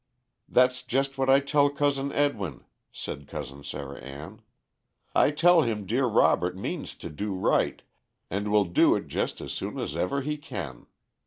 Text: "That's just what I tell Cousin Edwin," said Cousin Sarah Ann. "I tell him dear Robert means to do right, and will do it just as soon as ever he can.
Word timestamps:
"That's 0.49 0.81
just 0.81 1.19
what 1.19 1.29
I 1.29 1.39
tell 1.39 1.69
Cousin 1.69 2.11
Edwin," 2.13 2.63
said 2.91 3.27
Cousin 3.27 3.63
Sarah 3.63 3.99
Ann. 4.01 4.41
"I 5.13 5.29
tell 5.29 5.61
him 5.61 5.85
dear 5.85 6.05
Robert 6.07 6.57
means 6.57 6.95
to 6.95 7.09
do 7.11 7.35
right, 7.35 7.83
and 8.27 8.47
will 8.51 8.65
do 8.65 8.95
it 8.95 9.05
just 9.07 9.41
as 9.41 9.51
soon 9.53 9.77
as 9.77 9.95
ever 9.95 10.21
he 10.21 10.37
can. 10.37 10.87